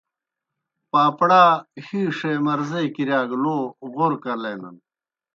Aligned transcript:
پاپڑا 0.91 1.43
ہیشے 1.85 2.33
مرضے 2.45 2.81
کِرِیا 2.95 3.21
گہ 3.29 3.37
لو 3.43 3.57
غورہ 3.91 4.17
کلینَن۔ 4.23 4.75